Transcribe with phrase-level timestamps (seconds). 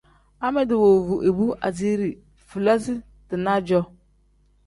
[0.45, 2.09] Amedi woovu ibu asiiri
[2.47, 3.81] fulasi-dinaa-jo.